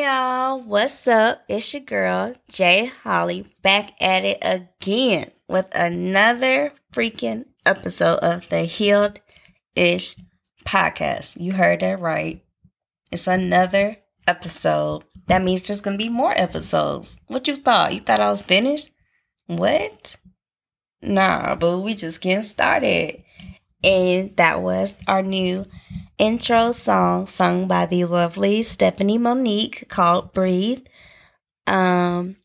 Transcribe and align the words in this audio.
Y'all, 0.00 0.58
what's 0.62 1.06
up? 1.06 1.42
It's 1.46 1.74
your 1.74 1.82
girl, 1.82 2.34
Jay 2.48 2.86
Holly, 2.86 3.54
back 3.60 3.92
at 4.00 4.24
it 4.24 4.38
again 4.40 5.30
with 5.46 5.68
another 5.74 6.72
freaking 6.90 7.44
episode 7.66 8.16
of 8.20 8.48
the 8.48 8.62
Healed 8.62 9.20
Ish 9.76 10.16
podcast. 10.64 11.38
You 11.38 11.52
heard 11.52 11.80
that 11.80 12.00
right. 12.00 12.42
It's 13.12 13.26
another 13.26 13.98
episode. 14.26 15.04
That 15.26 15.42
means 15.42 15.64
there's 15.64 15.82
gonna 15.82 15.98
be 15.98 16.08
more 16.08 16.32
episodes. 16.34 17.20
What 17.26 17.46
you 17.46 17.56
thought? 17.56 17.92
You 17.92 18.00
thought 18.00 18.20
I 18.20 18.30
was 18.30 18.40
finished? 18.40 18.90
What? 19.48 20.16
Nah, 21.02 21.56
but 21.56 21.80
we 21.80 21.92
just 21.92 22.22
getting 22.22 22.42
started. 22.42 23.22
And 23.84 24.34
that 24.38 24.62
was 24.62 24.96
our 25.06 25.20
new 25.22 25.66
intro 26.20 26.70
song 26.72 27.26
sung 27.26 27.66
by 27.66 27.86
the 27.86 28.04
lovely 28.04 28.62
Stephanie 28.62 29.18
Monique 29.18 29.88
called 29.88 30.32
Breathe. 30.32 30.86
Um 31.66 32.36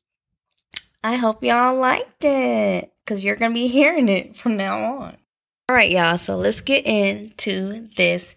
I 1.03 1.15
hope 1.15 1.43
y'all 1.43 1.77
liked 1.77 2.23
it 2.23 2.93
cuz 3.05 3.23
you're 3.23 3.35
going 3.35 3.51
to 3.51 3.55
be 3.55 3.67
hearing 3.67 4.09
it 4.09 4.35
from 4.35 4.57
now 4.57 4.83
on. 4.83 5.17
All 5.69 5.75
right, 5.75 5.91
y'all. 5.91 6.17
So 6.17 6.35
let's 6.37 6.61
get 6.61 6.85
into 6.85 7.87
this 7.95 8.35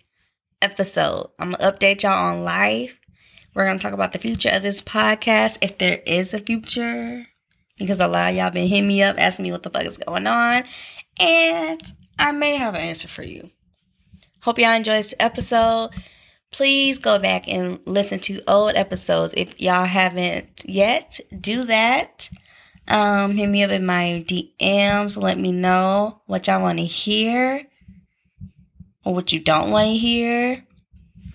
episode. 0.60 1.30
I'm 1.38 1.52
going 1.52 1.60
to 1.60 1.72
update 1.72 2.02
y'all 2.02 2.12
on 2.12 2.42
life. 2.42 2.98
We're 3.54 3.64
going 3.64 3.78
to 3.78 3.82
talk 3.82 3.94
about 3.94 4.12
the 4.12 4.18
future 4.18 4.50
of 4.50 4.62
this 4.62 4.82
podcast 4.82 5.58
if 5.62 5.78
there 5.78 6.02
is 6.04 6.34
a 6.34 6.38
future 6.38 7.26
because 7.78 8.00
a 8.00 8.08
lot 8.08 8.30
of 8.30 8.36
y'all 8.36 8.50
been 8.50 8.68
hitting 8.68 8.88
me 8.88 9.02
up 9.02 9.18
asking 9.18 9.44
me 9.44 9.52
what 9.52 9.62
the 9.62 9.70
fuck 9.70 9.84
is 9.84 9.96
going 9.96 10.26
on 10.26 10.64
and 11.18 11.80
I 12.18 12.32
may 12.32 12.56
have 12.56 12.74
an 12.74 12.80
answer 12.80 13.08
for 13.08 13.22
you. 13.22 13.50
Hope 14.40 14.60
y'all 14.60 14.72
enjoy 14.72 14.98
this 14.98 15.14
episode. 15.18 15.90
Please 16.52 16.98
go 16.98 17.18
back 17.18 17.48
and 17.48 17.80
listen 17.86 18.20
to 18.20 18.40
old 18.46 18.76
episodes. 18.76 19.34
If 19.36 19.60
y'all 19.60 19.84
haven't 19.84 20.62
yet, 20.64 21.18
do 21.40 21.64
that. 21.64 22.30
Um, 22.86 23.32
hit 23.36 23.48
me 23.48 23.64
up 23.64 23.72
in 23.72 23.84
my 23.84 24.24
DMs. 24.26 25.20
Let 25.20 25.38
me 25.38 25.50
know 25.50 26.22
what 26.26 26.46
y'all 26.46 26.62
want 26.62 26.78
to 26.78 26.84
hear 26.84 27.66
or 29.04 29.12
what 29.12 29.32
you 29.32 29.40
don't 29.40 29.72
want 29.72 29.88
to 29.88 29.98
hear. 29.98 30.64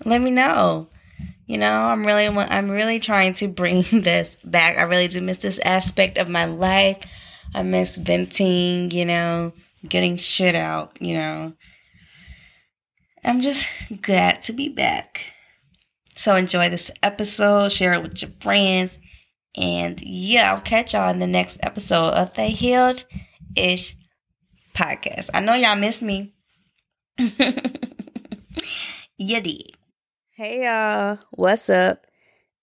Let 0.06 0.22
me 0.22 0.30
know. 0.30 0.88
You 1.46 1.58
know, 1.58 1.72
I'm 1.72 2.06
really, 2.06 2.26
I'm 2.26 2.70
really 2.70 3.00
trying 3.00 3.34
to 3.34 3.48
bring 3.48 3.82
this 3.92 4.38
back. 4.44 4.78
I 4.78 4.82
really 4.82 5.08
do 5.08 5.20
miss 5.20 5.38
this 5.38 5.58
aspect 5.58 6.16
of 6.16 6.30
my 6.30 6.46
life. 6.46 7.04
I 7.54 7.62
miss 7.62 7.96
venting. 7.96 8.90
You 8.90 9.04
know, 9.04 9.52
getting 9.86 10.16
shit 10.16 10.54
out. 10.54 10.96
You 11.00 11.18
know. 11.18 11.52
I'm 13.24 13.40
just 13.40 13.66
glad 14.02 14.42
to 14.42 14.52
be 14.52 14.68
back. 14.68 15.32
So 16.14 16.36
enjoy 16.36 16.68
this 16.68 16.90
episode, 17.02 17.72
share 17.72 17.94
it 17.94 18.02
with 18.02 18.20
your 18.20 18.30
friends, 18.40 18.98
and 19.56 20.00
yeah, 20.02 20.52
I'll 20.52 20.60
catch 20.60 20.92
y'all 20.92 21.10
in 21.10 21.20
the 21.20 21.26
next 21.26 21.58
episode 21.62 22.10
of 22.10 22.34
the 22.34 22.44
Healed 22.44 23.04
Ish 23.56 23.96
podcast. 24.74 25.30
I 25.32 25.40
know 25.40 25.54
y'all 25.54 25.74
missed 25.74 26.02
me. 26.02 26.34
you. 27.18 27.28
Hey 30.36 30.64
y'all, 30.64 31.18
what's 31.30 31.70
up? 31.70 32.06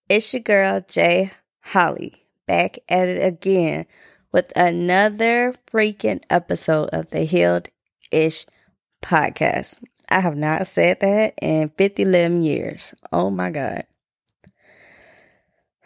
It's 0.09 0.31
your 0.33 0.41
girl 0.41 0.85
Jay 0.87 1.31
Holly 1.61 2.27
back 2.45 2.77
at 2.87 3.07
it 3.07 3.23
again 3.25 3.85
with 4.31 4.51
another 4.55 5.55
freaking 5.71 6.21
episode 6.29 6.89
of 6.89 7.09
the 7.09 7.21
Healed 7.21 7.69
Ish 8.11 8.45
podcast. 9.01 9.81
I 10.11 10.19
have 10.19 10.35
not 10.35 10.67
said 10.67 10.99
that 10.99 11.35
in 11.41 11.69
50 11.69 12.03
11 12.03 12.43
years. 12.43 12.93
Oh 13.11 13.29
my 13.29 13.49
God. 13.49 13.85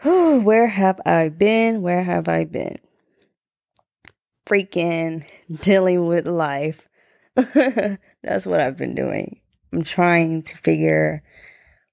Whew, 0.02 0.42
where 0.42 0.68
have 0.68 1.00
I 1.06 1.30
been? 1.30 1.82
Where 1.82 2.04
have 2.04 2.28
I 2.28 2.46
been? 2.46 2.80
Freaking 4.46 5.28
dealing 5.62 6.08
with 6.08 6.26
life. 6.26 6.88
That's 7.36 8.46
what 8.46 8.60
I've 8.60 8.78
been 8.78 8.96
doing. 8.96 9.40
I'm 9.72 9.84
trying 9.84 10.42
to 10.44 10.58
figure 10.58 11.24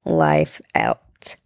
life 0.05 0.61
out. 0.75 1.37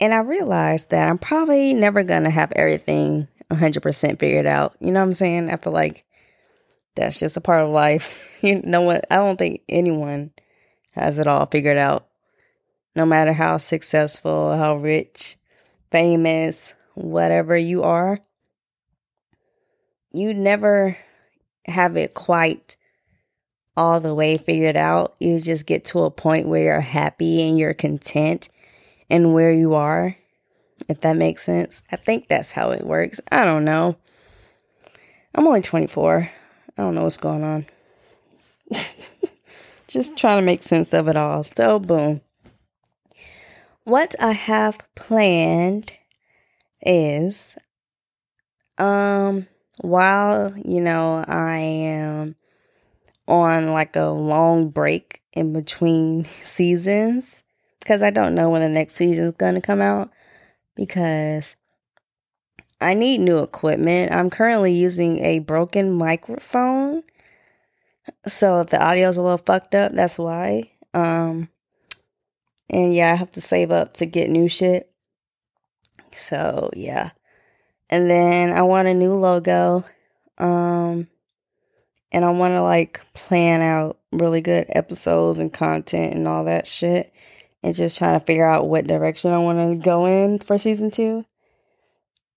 And 0.00 0.12
I 0.12 0.18
realized 0.18 0.90
that 0.90 1.08
I'm 1.08 1.18
probably 1.18 1.72
never 1.72 2.02
going 2.02 2.24
to 2.24 2.30
have 2.30 2.52
everything 2.56 3.28
100% 3.50 4.18
figured 4.18 4.46
out. 4.46 4.74
You 4.80 4.90
know 4.90 5.00
what 5.00 5.06
I'm 5.06 5.14
saying? 5.14 5.50
I 5.50 5.56
feel 5.56 5.72
like 5.72 6.04
that's 6.94 7.18
just 7.18 7.36
a 7.36 7.40
part 7.40 7.62
of 7.62 7.70
life. 7.70 8.14
You 8.42 8.60
know 8.64 8.82
what? 8.82 9.06
I 9.08 9.18
don't 9.18 9.36
think 9.36 9.62
anyone 9.68 10.32
has 10.96 11.20
it 11.20 11.28
all 11.28 11.46
figured 11.46 11.76
out. 11.76 12.08
No 12.96 13.06
matter 13.06 13.32
how 13.32 13.58
successful, 13.58 14.56
how 14.56 14.78
rich, 14.78 15.38
famous, 15.92 16.72
whatever 16.94 17.56
you 17.56 17.84
are, 17.84 18.18
you 20.12 20.34
never 20.34 20.98
have 21.66 21.96
it 21.96 22.14
quite 22.14 22.76
all 23.76 24.00
the 24.00 24.12
way 24.12 24.34
figured 24.34 24.76
out. 24.76 25.14
You 25.20 25.38
just 25.38 25.66
get 25.66 25.84
to 25.84 26.00
a 26.00 26.10
point 26.10 26.48
where 26.48 26.64
you're 26.64 26.80
happy 26.80 27.48
and 27.48 27.56
you're 27.56 27.74
content 27.74 28.48
in 29.08 29.32
where 29.32 29.52
you 29.52 29.74
are. 29.74 30.16
If 30.88 31.00
that 31.02 31.16
makes 31.16 31.44
sense. 31.44 31.82
I 31.92 31.96
think 31.96 32.26
that's 32.26 32.52
how 32.52 32.72
it 32.72 32.84
works. 32.84 33.20
I 33.30 33.44
don't 33.44 33.64
know. 33.64 33.96
I'm 35.34 35.46
only 35.46 35.62
24. 35.62 36.30
I 36.76 36.82
don't 36.82 36.94
know 36.94 37.04
what's 37.04 37.16
going 37.16 37.44
on. 37.44 37.66
Just 39.86 40.16
trying 40.16 40.38
to 40.38 40.46
make 40.46 40.62
sense 40.62 40.92
of 40.92 41.08
it 41.08 41.16
all. 41.16 41.42
So, 41.42 41.78
boom. 41.78 42.22
What 43.84 44.14
I 44.20 44.32
have 44.32 44.78
planned 44.94 45.92
is 46.80 47.58
um 48.78 49.46
while, 49.80 50.54
you 50.64 50.80
know, 50.80 51.24
I 51.26 51.58
am 51.58 52.36
on 53.26 53.68
like 53.68 53.96
a 53.96 54.06
long 54.06 54.68
break 54.68 55.22
in 55.32 55.52
between 55.52 56.24
seasons 56.42 57.44
because 57.80 58.02
I 58.02 58.10
don't 58.10 58.34
know 58.34 58.50
when 58.50 58.62
the 58.62 58.68
next 58.68 58.94
season 58.94 59.24
is 59.24 59.32
going 59.32 59.54
to 59.54 59.60
come 59.60 59.80
out 59.80 60.10
because 60.74 61.56
I 62.82 62.94
need 62.94 63.18
new 63.18 63.38
equipment. 63.38 64.12
I'm 64.12 64.30
currently 64.30 64.72
using 64.72 65.18
a 65.24 65.38
broken 65.38 65.92
microphone. 65.92 67.02
So 68.26 68.60
if 68.60 68.68
the 68.68 68.84
audio's 68.84 69.16
a 69.16 69.22
little 69.22 69.38
fucked 69.38 69.74
up, 69.74 69.92
that's 69.92 70.18
why. 70.18 70.70
Um 70.94 71.48
and 72.68 72.94
yeah, 72.94 73.12
I 73.12 73.16
have 73.16 73.32
to 73.32 73.40
save 73.40 73.70
up 73.70 73.94
to 73.94 74.06
get 74.06 74.30
new 74.30 74.48
shit. 74.48 74.90
So, 76.12 76.70
yeah. 76.74 77.10
And 77.90 78.10
then 78.10 78.52
I 78.52 78.62
want 78.62 78.88
a 78.88 78.94
new 78.94 79.14
logo. 79.14 79.84
Um 80.38 81.08
and 82.10 82.24
I 82.24 82.30
want 82.30 82.52
to 82.52 82.62
like 82.62 83.00
plan 83.14 83.62
out 83.62 83.98
really 84.12 84.40
good 84.42 84.66
episodes 84.68 85.38
and 85.38 85.52
content 85.52 86.14
and 86.14 86.28
all 86.28 86.44
that 86.44 86.66
shit 86.66 87.12
and 87.62 87.74
just 87.74 87.98
trying 87.98 88.18
to 88.18 88.24
figure 88.24 88.46
out 88.46 88.68
what 88.68 88.86
direction 88.86 89.32
I 89.32 89.38
want 89.38 89.58
to 89.58 89.82
go 89.82 90.06
in 90.06 90.38
for 90.38 90.58
season 90.58 90.90
2. 90.90 91.24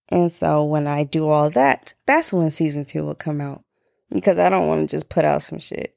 And 0.09 0.31
so 0.31 0.63
when 0.63 0.87
I 0.87 1.03
do 1.03 1.27
all 1.27 1.49
that, 1.51 1.93
that's 2.05 2.31
when 2.31 2.51
season 2.51 2.85
two 2.85 3.03
will 3.03 3.15
come 3.15 3.41
out. 3.41 3.63
Because 4.09 4.37
I 4.37 4.49
don't 4.49 4.67
want 4.67 4.87
to 4.89 4.95
just 4.95 5.09
put 5.09 5.25
out 5.25 5.43
some 5.43 5.59
shit. 5.59 5.95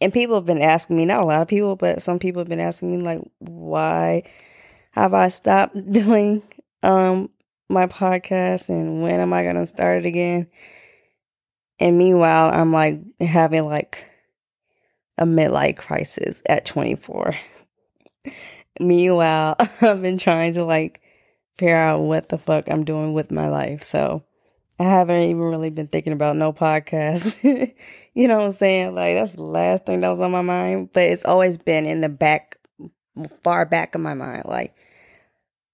And 0.00 0.12
people 0.12 0.34
have 0.34 0.46
been 0.46 0.60
asking 0.60 0.96
me, 0.96 1.04
not 1.04 1.22
a 1.22 1.26
lot 1.26 1.42
of 1.42 1.48
people, 1.48 1.76
but 1.76 2.02
some 2.02 2.18
people 2.18 2.40
have 2.40 2.48
been 2.48 2.60
asking 2.60 2.90
me, 2.90 3.02
like, 3.02 3.22
why 3.38 4.24
have 4.90 5.14
I 5.14 5.28
stopped 5.28 5.92
doing 5.92 6.42
um 6.82 7.30
my 7.68 7.86
podcast 7.86 8.68
and 8.68 9.02
when 9.02 9.20
am 9.20 9.32
I 9.32 9.44
gonna 9.44 9.66
start 9.66 10.04
it 10.04 10.06
again? 10.06 10.48
And 11.78 11.98
meanwhile, 11.98 12.52
I'm 12.52 12.72
like 12.72 13.00
having 13.20 13.64
like 13.64 14.08
a 15.18 15.24
midlife 15.24 15.76
crisis 15.76 16.42
at 16.46 16.64
24. 16.66 17.34
meanwhile, 18.80 19.56
I've 19.80 20.02
been 20.02 20.18
trying 20.18 20.54
to 20.54 20.64
like 20.64 21.01
figure 21.62 21.76
out 21.76 22.00
what 22.00 22.28
the 22.28 22.38
fuck 22.38 22.68
I'm 22.68 22.82
doing 22.82 23.12
with 23.12 23.30
my 23.30 23.48
life. 23.48 23.84
So 23.84 24.24
I 24.80 24.82
haven't 24.82 25.22
even 25.22 25.42
really 25.42 25.70
been 25.70 25.86
thinking 25.86 26.12
about 26.12 26.34
no 26.34 26.52
podcast. 26.52 27.40
you 28.14 28.26
know 28.26 28.38
what 28.38 28.46
I'm 28.46 28.50
saying? 28.50 28.96
Like 28.96 29.14
that's 29.14 29.34
the 29.34 29.44
last 29.44 29.86
thing 29.86 30.00
that 30.00 30.08
was 30.08 30.20
on 30.20 30.32
my 30.32 30.42
mind. 30.42 30.90
But 30.92 31.04
it's 31.04 31.24
always 31.24 31.56
been 31.56 31.86
in 31.86 32.00
the 32.00 32.08
back 32.08 32.58
far 33.44 33.64
back 33.64 33.94
in 33.94 34.02
my 34.02 34.14
mind. 34.14 34.42
Like 34.46 34.74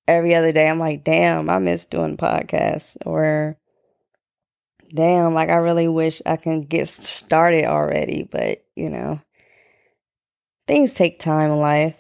every 0.06 0.34
other 0.34 0.52
day, 0.52 0.68
I'm 0.68 0.78
like, 0.78 1.04
damn, 1.04 1.48
I 1.48 1.58
miss 1.58 1.86
doing 1.86 2.18
podcasts. 2.18 2.98
Or 3.06 3.56
damn, 4.94 5.32
like 5.32 5.48
I 5.48 5.54
really 5.54 5.88
wish 5.88 6.20
I 6.26 6.36
can 6.36 6.60
get 6.60 6.88
started 6.88 7.64
already. 7.64 8.28
But, 8.30 8.62
you 8.76 8.90
know, 8.90 9.22
things 10.66 10.92
take 10.92 11.18
time 11.18 11.50
in 11.50 11.60
life. 11.60 11.96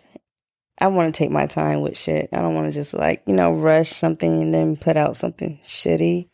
I 0.80 0.86
want 0.86 1.12
to 1.12 1.18
take 1.18 1.30
my 1.30 1.46
time 1.46 1.80
with 1.80 1.98
shit. 1.98 2.28
I 2.32 2.40
don't 2.40 2.54
want 2.54 2.68
to 2.68 2.72
just 2.72 2.94
like, 2.94 3.22
you 3.26 3.34
know, 3.34 3.52
rush 3.52 3.90
something 3.90 4.42
and 4.42 4.54
then 4.54 4.76
put 4.76 4.96
out 4.96 5.16
something 5.16 5.58
shitty. 5.62 6.28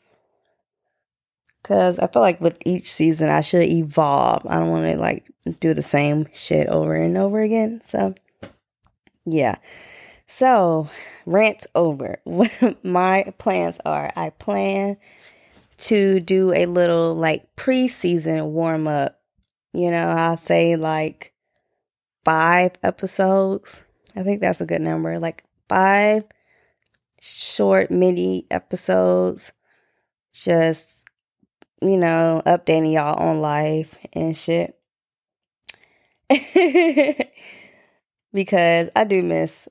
Cause 1.62 1.98
I 1.98 2.08
feel 2.08 2.20
like 2.20 2.42
with 2.42 2.58
each 2.66 2.92
season 2.92 3.30
I 3.30 3.40
should 3.40 3.62
evolve. 3.62 4.44
I 4.46 4.58
don't 4.58 4.68
want 4.68 4.86
to 4.86 4.98
like 4.98 5.30
do 5.60 5.72
the 5.72 5.80
same 5.80 6.26
shit 6.34 6.68
over 6.68 6.94
and 6.94 7.16
over 7.16 7.40
again. 7.40 7.80
So, 7.84 8.14
yeah. 9.24 9.56
So, 10.26 10.88
rants 11.24 11.66
over. 11.74 12.18
What 12.24 12.50
my 12.84 13.32
plans 13.38 13.80
are 13.86 14.12
I 14.14 14.30
plan 14.30 14.98
to 15.78 16.20
do 16.20 16.52
a 16.52 16.66
little 16.66 17.14
like 17.14 17.54
preseason 17.56 18.50
warm 18.50 18.86
up. 18.86 19.20
You 19.72 19.90
know, 19.90 20.08
I'll 20.08 20.36
say 20.36 20.76
like 20.76 21.32
five 22.24 22.72
episodes. 22.82 23.82
I 24.16 24.22
think 24.22 24.40
that's 24.40 24.60
a 24.60 24.66
good 24.66 24.80
number. 24.80 25.18
Like 25.18 25.44
five 25.68 26.24
short 27.20 27.90
mini 27.90 28.46
episodes. 28.50 29.52
Just, 30.32 31.06
you 31.80 31.96
know, 31.96 32.42
updating 32.46 32.92
y'all 32.92 33.18
on 33.20 33.40
life 33.40 33.98
and 34.12 34.36
shit. 34.36 34.78
because 38.32 38.88
I 38.96 39.04
do 39.04 39.22
miss 39.22 39.68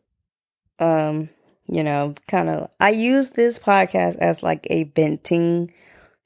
um, 0.79 1.29
you 1.67 1.83
know, 1.83 2.15
kind 2.27 2.49
of 2.49 2.69
I 2.79 2.89
use 2.89 3.31
this 3.31 3.57
podcast 3.57 4.17
as 4.17 4.43
like 4.43 4.67
a 4.69 4.83
venting 4.83 5.71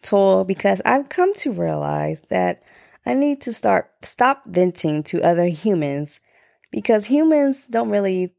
tool 0.02 0.44
because 0.44 0.82
I've 0.86 1.10
come 1.10 1.34
to 1.36 1.52
realize 1.52 2.22
that 2.30 2.64
I 3.06 3.14
need 3.14 3.42
to 3.42 3.54
start 3.54 3.92
stop 4.02 4.46
venting 4.46 5.04
to 5.04 5.22
other 5.22 5.46
humans 5.46 6.20
because 6.72 7.08
humans 7.08 7.68
don't 7.68 7.90
really 7.90 8.34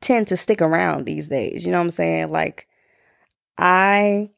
tend 0.00 0.28
to 0.28 0.36
stick 0.36 0.62
around 0.62 1.04
these 1.04 1.28
days. 1.28 1.64
You 1.66 1.72
know 1.72 1.78
what 1.78 1.84
I'm 1.84 1.90
saying? 1.90 2.30
Like 2.30 2.68
I 3.58 4.30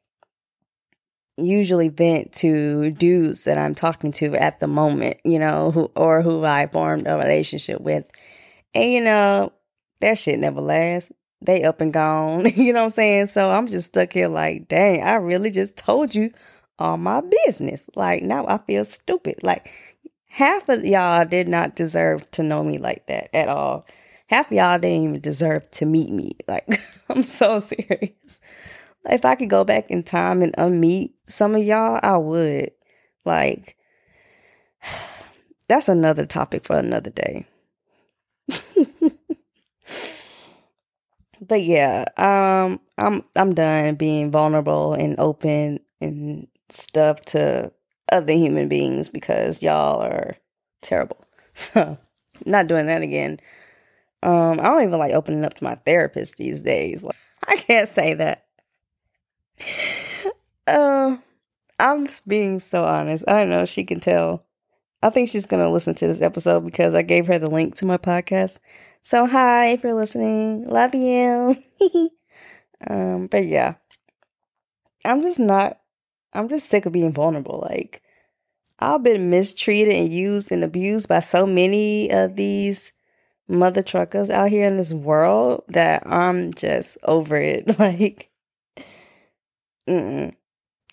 usually 1.36 1.88
vent 1.88 2.32
to 2.32 2.90
dudes 2.92 3.44
that 3.44 3.58
I'm 3.58 3.74
talking 3.74 4.12
to 4.12 4.34
at 4.34 4.60
the 4.60 4.66
moment, 4.66 5.18
you 5.24 5.38
know, 5.38 5.70
who 5.72 5.90
or 5.96 6.22
who 6.22 6.44
I 6.44 6.66
formed 6.68 7.06
a 7.06 7.16
relationship 7.16 7.80
with. 7.80 8.06
And 8.74 8.92
you 8.92 9.00
know, 9.00 9.52
that 10.00 10.18
shit 10.18 10.38
never 10.38 10.60
lasts. 10.60 11.12
They 11.40 11.64
up 11.64 11.80
and 11.80 11.92
gone. 11.92 12.46
you 12.56 12.72
know 12.72 12.80
what 12.80 12.84
I'm 12.84 12.90
saying? 12.90 13.26
So 13.26 13.50
I'm 13.50 13.66
just 13.66 13.88
stuck 13.88 14.12
here 14.12 14.28
like, 14.28 14.68
dang, 14.68 15.02
I 15.02 15.14
really 15.14 15.50
just 15.50 15.76
told 15.76 16.14
you 16.14 16.30
all 16.78 16.96
my 16.96 17.22
business. 17.46 17.88
Like 17.94 18.22
now 18.22 18.46
I 18.46 18.58
feel 18.58 18.84
stupid. 18.84 19.42
Like 19.42 19.70
half 20.34 20.68
of 20.68 20.84
y'all 20.84 21.24
did 21.24 21.46
not 21.46 21.76
deserve 21.76 22.28
to 22.32 22.42
know 22.42 22.64
me 22.64 22.76
like 22.76 23.06
that 23.06 23.30
at 23.32 23.48
all. 23.48 23.86
Half 24.26 24.46
of 24.46 24.52
y'all 24.52 24.78
didn't 24.80 25.04
even 25.04 25.20
deserve 25.20 25.70
to 25.72 25.86
meet 25.86 26.10
me. 26.10 26.36
Like 26.48 26.68
I'm 27.08 27.22
so 27.22 27.60
serious. 27.60 28.40
If 29.08 29.24
I 29.24 29.36
could 29.36 29.50
go 29.50 29.64
back 29.64 29.90
in 29.90 30.02
time 30.02 30.42
and 30.42 30.52
unmeet 30.54 31.12
some 31.26 31.54
of 31.54 31.62
y'all, 31.62 32.00
I 32.02 32.16
would. 32.16 32.72
Like 33.24 33.76
that's 35.68 35.88
another 35.88 36.26
topic 36.26 36.64
for 36.64 36.76
another 36.76 37.10
day. 37.10 37.46
but 41.40 41.62
yeah, 41.62 42.06
um, 42.16 42.80
I'm 42.98 43.22
I'm 43.36 43.54
done 43.54 43.94
being 43.94 44.32
vulnerable 44.32 44.94
and 44.94 45.14
open 45.20 45.78
and 46.00 46.48
stuff 46.70 47.20
to 47.26 47.70
other 48.14 48.32
human 48.32 48.68
beings 48.68 49.08
because 49.08 49.62
y'all 49.62 50.00
are 50.00 50.36
terrible. 50.80 51.18
So 51.56 51.98
not 52.44 52.66
doing 52.66 52.86
that 52.86 53.02
again. 53.02 53.38
Um, 54.24 54.58
I 54.58 54.64
don't 54.64 54.82
even 54.82 54.98
like 54.98 55.12
opening 55.12 55.44
up 55.44 55.54
to 55.54 55.62
my 55.62 55.76
therapist 55.76 56.36
these 56.36 56.62
days. 56.62 57.04
Like 57.04 57.14
I 57.46 57.56
can't 57.56 57.88
say 57.88 58.14
that. 58.14 58.46
Uh, 60.66 61.18
I'm 61.78 62.08
being 62.26 62.58
so 62.58 62.84
honest. 62.84 63.22
I 63.28 63.34
don't 63.34 63.50
know. 63.50 63.66
She 63.66 63.84
can 63.84 64.00
tell. 64.00 64.46
I 65.02 65.10
think 65.10 65.28
she's 65.28 65.44
gonna 65.44 65.70
listen 65.70 65.94
to 65.96 66.06
this 66.06 66.22
episode 66.22 66.64
because 66.64 66.94
I 66.94 67.02
gave 67.02 67.26
her 67.26 67.38
the 67.38 67.50
link 67.50 67.74
to 67.76 67.84
my 67.84 67.98
podcast. 67.98 68.60
So 69.02 69.26
hi, 69.26 69.66
if 69.72 69.82
you're 69.84 69.92
listening, 69.92 70.64
love 70.66 70.94
you. 70.94 71.62
um, 72.88 73.26
but 73.26 73.46
yeah, 73.46 73.74
I'm 75.04 75.20
just 75.20 75.38
not. 75.38 75.80
I'm 76.32 76.48
just 76.48 76.70
sick 76.70 76.86
of 76.86 76.92
being 76.92 77.12
vulnerable. 77.12 77.66
Like 77.68 78.00
I've 78.78 79.02
been 79.02 79.30
mistreated 79.30 79.94
and 79.94 80.12
used 80.12 80.50
and 80.50 80.64
abused 80.64 81.08
by 81.08 81.20
so 81.20 81.46
many 81.46 82.10
of 82.10 82.36
these 82.36 82.92
mother 83.48 83.82
truckers 83.82 84.30
out 84.30 84.50
here 84.50 84.66
in 84.66 84.76
this 84.76 84.92
world 84.92 85.64
that 85.68 86.06
I'm 86.06 86.52
just 86.54 86.98
over 87.04 87.36
it. 87.36 87.78
Like, 87.78 88.30
mm-mm. 89.88 90.34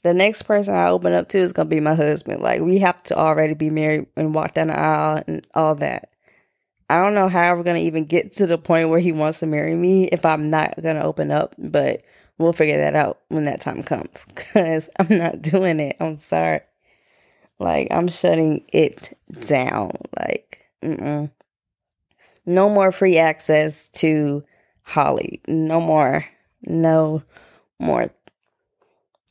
the 0.04 0.14
next 0.14 0.44
person 0.44 0.74
I 0.76 0.90
open 0.90 1.14
up 1.14 1.30
to 1.30 1.38
is 1.38 1.54
gonna 1.54 1.70
be 1.70 1.80
my 1.80 1.96
husband. 1.96 2.42
Like, 2.42 2.62
we 2.62 2.80
have 2.80 3.02
to 3.04 3.18
already 3.18 3.54
be 3.54 3.70
married 3.70 4.08
and 4.16 4.36
walk 4.36 4.54
down 4.54 4.68
the 4.68 4.80
aisle 4.80 5.24
and 5.28 5.46
all 5.54 5.76
that. 5.76 6.10
I 6.90 6.98
don't 6.98 7.14
know 7.14 7.30
how 7.30 7.56
we're 7.56 7.64
gonna 7.64 7.80
even 7.80 8.06
get 8.06 8.34
to 8.34 8.46
the 8.46 8.58
point 8.58 8.90
where 8.90 9.00
he 9.00 9.14
wants 9.14 9.40
to 9.40 9.48
marry 9.48 9.76
me 9.76 10.06
if 10.06 10.26
I'm 10.26 10.50
not 10.50 10.82
gonna 10.82 11.04
open 11.04 11.32
up, 11.32 11.56
but 11.58 12.04
we'll 12.38 12.54
figure 12.54 12.78
that 12.78 12.96
out 12.96 13.22
when 13.30 13.46
that 13.46 13.62
time 13.62 13.84
comes. 13.84 14.26
Cause 14.36 14.90
I'm 15.00 15.18
not 15.18 15.42
doing 15.42 15.80
it. 15.80 15.96
I'm 16.00 16.18
sorry. 16.20 16.62
Like 17.62 17.90
I'm 17.92 18.08
shutting 18.08 18.64
it 18.74 19.16
down. 19.40 19.92
Like, 20.18 20.72
mm-mm. 20.84 21.30
no 22.44 22.70
more 22.70 22.92
free 22.92 23.18
access 23.18 23.88
to 23.90 24.44
Holly. 24.82 25.42
No 25.48 25.80
more. 25.80 26.26
No 26.64 27.22
more. 27.80 28.10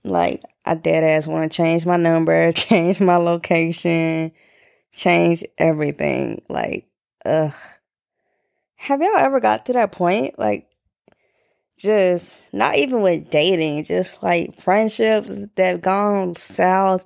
Like 0.04 0.44
I 0.64 0.74
dead 0.74 1.02
ass 1.02 1.26
want 1.26 1.50
to 1.50 1.54
change 1.54 1.84
my 1.84 1.96
number, 1.96 2.52
change 2.52 3.00
my 3.00 3.16
location, 3.16 4.30
change 4.92 5.44
everything. 5.58 6.42
Like 6.48 6.86
ugh. 7.24 7.52
Have 8.76 9.02
y'all 9.02 9.18
ever 9.18 9.40
got 9.40 9.66
to 9.66 9.72
that 9.74 9.92
point? 9.92 10.38
Like, 10.38 10.66
just 11.76 12.40
not 12.54 12.76
even 12.76 13.02
with 13.02 13.28
dating, 13.28 13.84
just 13.84 14.22
like 14.22 14.58
friendships 14.58 15.44
that 15.56 15.82
gone 15.82 16.36
south, 16.36 17.04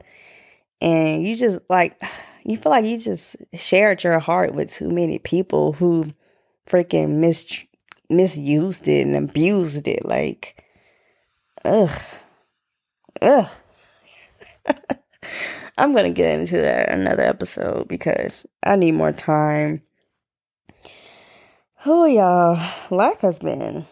and 0.80 1.26
you 1.26 1.34
just 1.34 1.60
like, 1.68 2.00
you 2.44 2.56
feel 2.56 2.70
like 2.70 2.84
you 2.84 2.98
just 2.98 3.36
shared 3.54 4.02
your 4.04 4.18
heart 4.18 4.54
with 4.54 4.72
too 4.72 4.90
many 4.90 5.18
people 5.18 5.74
who 5.74 6.12
freaking 6.68 7.16
mis- 7.16 7.64
misused 8.10 8.88
it 8.88 9.06
and 9.06 9.16
abused 9.16 9.88
it. 9.88 10.04
Like, 10.04 10.64
ugh, 11.64 11.98
ugh. 13.22 13.48
I'm 15.76 15.94
gonna 15.94 16.10
get 16.10 16.38
into 16.38 16.58
that 16.58 16.90
another 16.90 17.22
episode 17.22 17.88
because 17.88 18.46
I 18.62 18.76
need 18.76 18.92
more 18.92 19.10
time 19.12 19.82
Oh, 21.86 22.06
y'all, 22.06 22.58
life 22.90 23.20
has 23.20 23.38
been. 23.38 23.84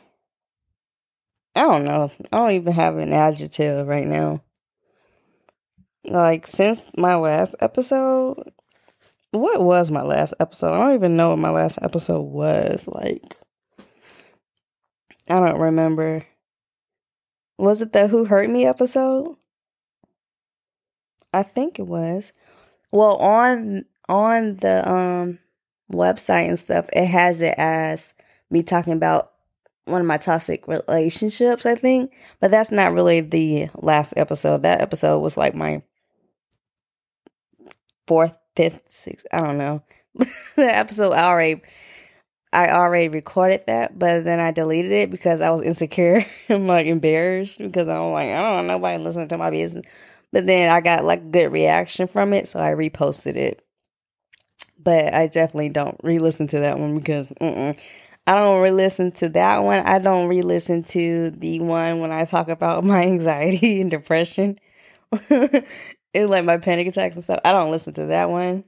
I 1.55 1.61
don't 1.61 1.85
know. 1.85 2.11
I 2.33 2.39
don't 2.39 2.53
even 2.53 2.73
have 2.73 2.97
an 2.97 3.13
adjective 3.13 3.87
right 3.87 4.07
now. 4.07 4.43
Like, 6.05 6.47
since 6.47 6.87
my 6.97 7.15
last 7.15 7.55
episode, 7.61 8.53
what 9.31 9.63
was 9.63 9.91
my 9.91 10.03
last 10.03 10.35
episode? 10.41 10.75
I 10.75 10.79
don't 10.79 10.95
even 10.95 11.17
know 11.17 11.31
what 11.31 11.39
my 11.39 11.51
last 11.51 11.79
episode 11.81 12.23
was. 12.23 12.89
Like, 12.89 13.37
I 15.29 15.41
don't 15.41 15.59
remember. 15.61 16.27
Was 17.59 17.81
it 17.81 17.93
the 17.93 18.09
Who 18.09 18.25
Hurt 18.25 18.51
Me 18.51 18.67
episode? 18.67 19.37
I 21.33 21.43
think 21.43 21.79
it 21.79 21.87
was. 21.87 22.33
Well, 22.91 23.17
on 23.17 23.85
on 24.09 24.57
the 24.57 24.89
um 24.91 25.39
website 25.91 26.49
and 26.49 26.59
stuff, 26.59 26.87
it 26.93 27.07
has 27.07 27.41
it 27.41 27.55
as 27.57 28.15
me 28.51 28.63
talking 28.63 28.93
about 28.93 29.33
one 29.85 30.01
of 30.01 30.07
my 30.07 30.19
toxic 30.19 30.67
relationships, 30.69 31.65
I 31.65 31.75
think. 31.75 32.13
But 32.41 32.51
that's 32.51 32.71
not 32.71 32.93
really 32.93 33.21
the 33.21 33.71
last 33.81 34.15
episode. 34.17 34.63
That 34.63 34.83
episode 34.83 35.21
was 35.21 35.37
like 35.37 35.55
my 35.55 35.83
fourth, 38.13 38.37
fifth, 38.57 38.83
sixth, 38.91 39.27
I 39.33 39.39
don't 39.39 39.59
know. 39.59 39.83
the 40.57 40.77
episode 40.77 41.13
I 41.13 41.25
already 41.25 41.63
I 42.53 42.69
already 42.71 43.09
recorded 43.09 43.65
that, 43.67 43.99
but 43.99 44.25
then 44.25 44.39
I 44.39 44.51
deleted 44.51 44.93
it 44.93 45.11
because 45.11 45.41
I 45.41 45.51
was 45.51 45.63
insecure. 45.63 46.27
I'm 46.51 46.67
like 46.67 46.87
embarrassed 46.87 47.59
because 47.59 47.89
I'm 47.89 48.13
like, 48.13 48.29
I 48.29 48.43
don't 48.43 48.67
know 48.67 48.75
nobody 48.75 49.03
listening 49.03 49.29
to 49.29 49.39
my 49.39 49.51
business. 49.51 49.87
But 50.33 50.47
then 50.47 50.71
I 50.71 50.81
got 50.81 51.05
like 51.05 51.31
good 51.31 51.53
reaction 51.53 52.07
from 52.09 52.33
it, 52.35 52.49
so 52.49 52.61
I 52.61 52.73
reposted 52.73 53.37
it 53.37 53.65
but 54.83 55.15
I 55.15 55.27
definitely 55.27 55.69
don't 55.69 55.97
re-listen 56.03 56.47
to 56.49 56.61
that 56.61 56.79
one 56.79 56.95
because 56.95 57.29
mm-mm. 57.41 57.79
I 58.27 58.35
don't 58.35 58.63
re-listen 58.63 59.13
to 59.13 59.29
that 59.31 59.65
one. 59.65 59.81
I 59.87 59.99
don't 59.99 60.29
re-listen 60.29 60.85
to 60.85 61.31
the 61.31 61.61
one 61.61 62.01
when 62.01 62.13
I 62.13 62.25
talk 62.25 62.49
about 62.49 62.85
my 62.85 63.03
anxiety 63.03 63.81
and 63.81 63.91
depression. 63.91 64.59
And 66.15 66.31
like 66.31 66.45
my 66.45 66.59
panic 66.59 66.87
attacks 66.87 67.17
and 67.17 67.25
stuff. 67.25 67.41
I 67.45 67.53
don't 67.53 67.71
listen 67.71 67.95
to 67.95 68.07
that 68.07 68.31
one. 68.31 68.65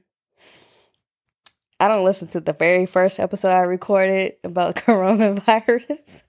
I 1.79 1.87
don't 1.87 2.05
listen 2.05 2.27
to 2.29 2.39
the 2.39 2.53
very 2.53 2.85
first 2.85 3.19
episode 3.19 3.51
I 3.51 3.61
recorded 3.61 4.33
about 4.43 4.75
coronavirus 4.75 6.23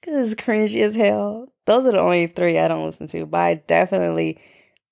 because 0.00 0.32
it's 0.32 0.42
cringy 0.42 0.82
as 0.82 0.94
hell. 0.94 1.52
Those 1.66 1.86
are 1.86 1.92
the 1.92 2.00
only 2.00 2.26
three 2.26 2.58
I 2.58 2.68
don't 2.68 2.84
listen 2.84 3.06
to, 3.08 3.26
but 3.26 3.40
I 3.40 3.54
definitely 3.54 4.40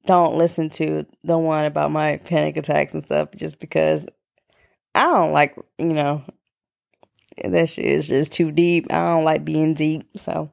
don't 0.07 0.37
listen 0.37 0.71
to 0.71 1.07
the 1.25 1.37
one 1.37 1.64
about 1.64 1.90
my 1.90 2.19
panic 2.19 2.57
attacks 2.57 2.95
and 2.95 3.02
stuff 3.02 3.31
just 3.35 3.59
because 3.59 4.07
I 4.95 5.02
don't 5.02 5.33
like, 5.33 5.57
you 5.79 5.93
know, 5.93 6.23
that 7.45 7.69
shit 7.69 7.85
is 7.85 8.09
just 8.09 8.33
too 8.33 8.52
deep. 8.52 8.87
I 8.90 9.09
don't 9.09 9.25
like 9.25 9.45
being 9.45 9.75
deep. 9.75 10.07
So 10.17 10.50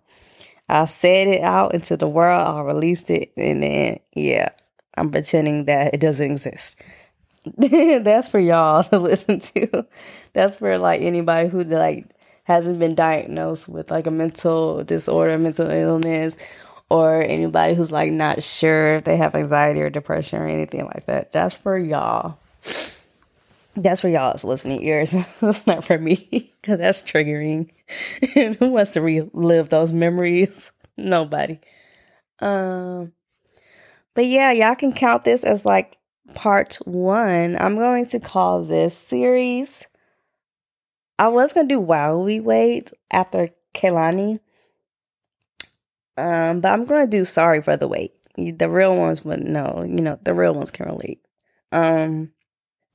I 0.67 0.85
said 0.85 1.27
it 1.27 1.41
out 1.41 1.73
into 1.73 1.95
the 1.95 2.09
world, 2.09 2.41
I 2.41 2.61
released 2.61 3.09
it, 3.09 3.31
and 3.37 3.63
then, 3.63 3.99
yeah, 4.13 4.49
I'm 4.97 5.11
pretending 5.11 5.65
that 5.65 5.93
it 5.93 5.99
doesn't 5.99 6.31
exist. 6.31 6.75
That's 7.57 8.27
for 8.27 8.39
y'all 8.39 8.83
to 8.83 8.99
listen 8.99 9.39
to. 9.39 9.85
That's 10.33 10.57
for 10.57 10.77
like 10.77 11.01
anybody 11.01 11.49
who 11.49 11.63
like 11.63 12.05
hasn't 12.43 12.79
been 12.79 12.95
diagnosed 12.95 13.67
with 13.67 13.91
like 13.91 14.07
a 14.07 14.11
mental 14.11 14.83
disorder, 14.83 15.37
mental 15.37 15.69
illness, 15.69 16.37
or 16.89 17.21
anybody 17.21 17.73
who's 17.73 17.91
like 17.91 18.11
not 18.11 18.41
sure 18.41 18.95
if 18.95 19.03
they 19.03 19.17
have 19.17 19.35
anxiety 19.35 19.81
or 19.81 19.89
depression 19.89 20.39
or 20.39 20.47
anything 20.47 20.85
like 20.85 21.05
that. 21.05 21.33
That's 21.33 21.55
for 21.55 21.77
y'all. 21.77 22.39
That's 23.75 24.01
for 24.01 24.09
y'all's 24.09 24.43
listening 24.43 24.81
ears. 24.83 25.13
That's 25.39 25.67
not 25.67 25.85
for 25.85 25.99
me 25.99 26.51
because 26.61 26.79
that's 26.79 27.03
triggering. 27.03 27.69
who 28.33 28.69
wants 28.69 28.91
to 28.91 29.01
relive 29.01 29.69
those 29.69 29.93
memories? 29.93 30.71
Nobody. 30.97 31.59
Um, 32.39 33.13
but 34.17 34.25
yeah, 34.25 34.51
y'all 34.51 34.75
can 34.75 34.91
count 34.91 35.23
this 35.23 35.43
as 35.43 35.63
like 35.63 35.97
part 36.33 36.79
one. 36.85 37.55
I'm 37.57 37.75
going 37.75 38.05
to 38.07 38.19
call 38.19 38.63
this 38.63 38.97
series 38.97 39.85
I 41.19 41.29
was 41.29 41.53
gonna 41.53 41.67
do 41.67 41.79
While 41.79 42.23
We 42.23 42.39
Wait 42.39 42.91
after 43.11 43.49
Kehlani. 43.73 44.39
Um, 46.15 46.61
but 46.61 46.71
I'm 46.71 46.85
gonna 46.85 47.07
do 47.07 47.25
Sorry 47.25 47.61
for 47.61 47.75
the 47.75 47.87
Wait. 47.87 48.13
The 48.35 48.69
real 48.69 48.95
ones 48.95 49.25
would 49.25 49.43
know, 49.43 49.83
you 49.87 50.01
know, 50.01 50.19
the 50.21 50.33
real 50.33 50.53
ones 50.53 50.69
can 50.69 50.85
relate. 50.85 51.25
Um, 51.71 52.31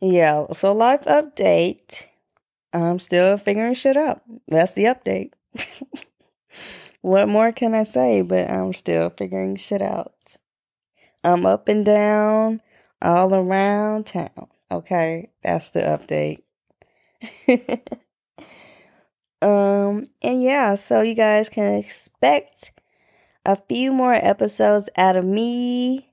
yeah, 0.00 0.46
so 0.52 0.72
life 0.72 1.02
update. 1.02 2.06
I'm 2.72 3.00
still 3.00 3.36
figuring 3.38 3.74
shit 3.74 3.96
out. 3.96 4.22
That's 4.46 4.72
the 4.72 4.84
update. 4.84 5.32
what 7.00 7.28
more 7.28 7.52
can 7.52 7.74
I 7.74 7.82
say? 7.82 8.22
But 8.22 8.48
I'm 8.48 8.72
still 8.72 9.10
figuring 9.10 9.56
shit 9.56 9.82
out. 9.82 10.14
I'm 11.24 11.46
up 11.46 11.68
and 11.68 11.84
down 11.84 12.60
all 13.00 13.34
around 13.34 14.06
town. 14.06 14.48
Okay, 14.70 15.30
that's 15.42 15.70
the 15.70 15.80
update. 15.80 16.42
Um, 19.42 20.04
and 20.22 20.40
yeah, 20.40 20.76
so 20.76 21.02
you 21.02 21.14
guys 21.14 21.48
can 21.48 21.74
expect 21.74 22.72
a 23.44 23.56
few 23.56 23.92
more 23.92 24.14
episodes 24.14 24.88
out 24.96 25.16
of 25.16 25.24
me 25.24 26.12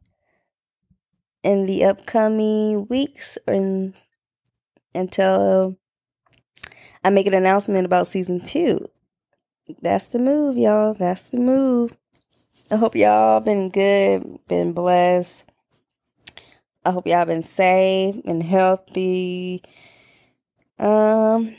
in 1.43 1.67
the 1.67 1.85
upcoming 1.85 2.87
weeks 2.87 3.37
in, 3.47 3.93
until 4.95 5.77
I 7.03 7.11
make 7.11 7.27
an 7.27 7.35
announcement 7.35 7.85
about 7.85 8.07
season 8.07 8.41
two. 8.41 8.89
That's 9.79 10.07
the 10.07 10.17
move, 10.17 10.57
y'all. 10.57 10.95
That's 10.95 11.29
the 11.29 11.37
move. 11.37 11.95
I 12.71 12.75
hope 12.75 12.95
y'all 12.95 13.39
been 13.39 13.69
good, 13.69 14.39
been 14.47 14.73
blessed. 14.73 15.45
I 16.85 16.91
hope 16.91 17.07
y'all 17.07 17.25
been 17.25 17.41
safe 17.41 18.21
and 18.25 18.43
healthy. 18.43 19.63
Um, 20.77 21.55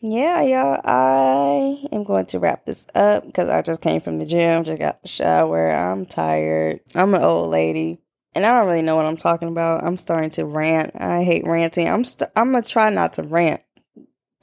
yeah, 0.00 0.40
y'all, 0.40 0.80
I 0.82 1.86
am 1.92 2.04
going 2.04 2.24
to 2.26 2.38
wrap 2.38 2.64
this 2.64 2.86
up 2.94 3.26
because 3.26 3.50
I 3.50 3.60
just 3.60 3.82
came 3.82 4.00
from 4.00 4.18
the 4.18 4.24
gym, 4.24 4.64
just 4.64 4.78
got 4.78 5.02
the 5.02 5.08
shower. 5.08 5.70
I'm 5.70 6.06
tired. 6.06 6.80
I'm 6.94 7.14
an 7.14 7.22
old 7.22 7.48
lady. 7.48 7.98
And 8.34 8.46
I 8.46 8.58
don't 8.58 8.66
really 8.66 8.80
know 8.80 8.96
what 8.96 9.04
I'm 9.04 9.16
talking 9.18 9.48
about. 9.48 9.84
I'm 9.84 9.98
starting 9.98 10.30
to 10.30 10.46
rant. 10.46 10.92
I 10.94 11.22
hate 11.22 11.46
ranting. 11.46 11.86
I'm 11.86 12.04
st- 12.04 12.30
I'm 12.34 12.52
gonna 12.52 12.62
try 12.62 12.88
not 12.88 13.12
to 13.14 13.22
rant 13.24 13.60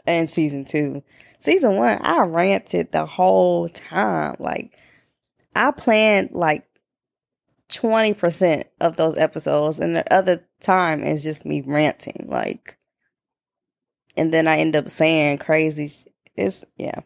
in 0.05 0.27
season 0.27 0.65
two. 0.65 1.01
Season 1.39 1.75
one, 1.77 1.97
I 2.03 2.21
ranted 2.21 2.91
the 2.91 3.07
whole 3.07 3.67
time. 3.69 4.35
Like 4.37 4.77
I 5.55 5.71
planned 5.71 6.31
like 6.33 6.65
twenty 7.69 8.13
percent 8.13 8.67
of 8.79 8.95
those 8.95 9.17
episodes, 9.17 9.79
and 9.79 9.95
the 9.95 10.13
other 10.13 10.45
time 10.61 11.03
is 11.03 11.23
just 11.23 11.45
me 11.45 11.61
ranting. 11.61 12.25
Like 12.27 12.77
and 14.15 14.33
then 14.33 14.47
I 14.47 14.57
end 14.57 14.75
up 14.75 14.89
saying 14.89 15.39
crazy. 15.39 15.87
Sh- 15.87 16.05
it's 16.35 16.65
yeah, 16.77 17.01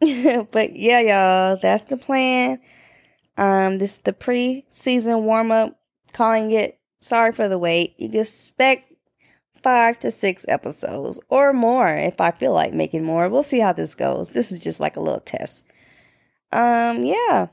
but 0.00 0.76
yeah, 0.76 1.00
y'all, 1.00 1.58
that's 1.60 1.84
the 1.84 1.96
plan. 1.96 2.60
Um, 3.36 3.78
this 3.78 3.94
is 3.94 4.00
the 4.00 4.12
pre-season 4.12 5.24
warm 5.24 5.50
up. 5.50 5.78
Calling 6.12 6.50
it. 6.50 6.78
Sorry 7.00 7.32
for 7.32 7.48
the 7.48 7.58
wait. 7.58 7.94
You 7.98 8.08
can 8.08 8.20
expect 8.20 8.92
five 9.62 9.98
to 10.00 10.10
six 10.10 10.44
episodes 10.48 11.20
or 11.28 11.52
more 11.52 11.88
if 11.88 12.20
I 12.20 12.30
feel 12.30 12.52
like 12.52 12.74
making 12.74 13.04
more. 13.04 13.28
We'll 13.28 13.42
see 13.42 13.60
how 13.60 13.72
this 13.72 13.94
goes. 13.94 14.30
This 14.30 14.50
is 14.50 14.62
just 14.62 14.80
like 14.80 14.96
a 14.96 15.00
little 15.00 15.20
test. 15.20 15.64
Um, 16.52 17.00
yeah. 17.00 17.48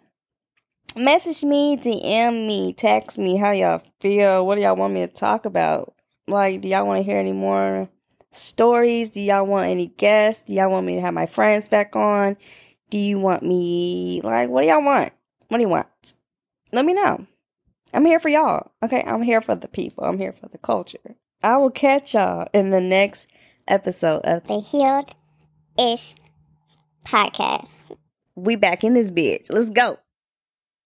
Message 0.98 1.44
me, 1.44 1.78
DM 1.78 2.48
me, 2.48 2.74
text 2.74 3.20
me 3.20 3.38
how 3.38 3.52
y'all 3.52 3.84
feel. 4.02 4.44
What 4.48 4.56
do 4.56 4.62
y'all 4.62 4.76
want 4.76 4.96
me 4.96 5.02
to 5.02 5.08
talk 5.08 5.46
about? 5.46 5.94
Like, 6.28 6.62
do 6.62 6.68
y'all 6.68 6.88
want 6.88 6.98
to 6.98 7.04
hear 7.04 7.20
any 7.20 7.34
more 7.34 7.88
stories? 8.32 9.12
Do 9.12 9.22
y'all 9.22 9.46
want 9.46 9.68
any 9.68 9.88
guests? 9.88 10.42
Do 10.42 10.56
y'all 10.56 10.72
want 10.72 10.88
me 10.88 10.96
to 10.96 11.02
have 11.02 11.14
my 11.14 11.28
friends 11.28 11.68
back 11.68 11.96
on? 11.96 12.36
Do 12.90 12.98
you 12.98 13.20
want 13.20 13.44
me, 13.44 14.22
like, 14.24 14.50
what 14.50 14.64
do 14.64 14.70
y'all 14.70 14.84
want? 14.84 15.14
What 15.50 15.60
do 15.60 15.62
you 15.62 15.70
want? 15.70 15.88
Let 16.72 16.84
me 16.84 16.94
know. 16.94 17.28
I'm 17.94 18.06
here 18.06 18.20
for 18.20 18.30
y'all. 18.30 18.72
Okay, 18.82 19.04
I'm 19.06 19.22
here 19.22 19.42
for 19.42 19.54
the 19.54 19.68
people. 19.68 20.04
I'm 20.04 20.18
here 20.18 20.34
for 20.34 20.48
the 20.48 20.58
culture. 20.58 21.16
I 21.44 21.58
will 21.58 21.70
catch 21.70 22.16
y'all 22.16 22.48
in 22.56 22.72
the 22.72 22.82
next 22.82 23.28
episode 23.68 24.22
of 24.22 24.48
the 24.48 24.62
Healed 24.62 25.14
Ish 25.78 26.16
podcast. 27.06 27.96
We 28.34 28.56
back 28.56 28.84
in 28.84 28.96
this 28.96 29.12
bitch. 29.12 29.52
Let's 29.52 29.70
go. 29.70 30.00